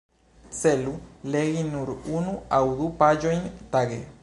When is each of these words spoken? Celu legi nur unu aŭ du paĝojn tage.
Celu 0.59 0.93
legi 1.35 1.67
nur 1.73 1.91
unu 2.19 2.33
aŭ 2.61 2.65
du 2.81 2.91
paĝojn 3.03 3.49
tage. 3.77 4.03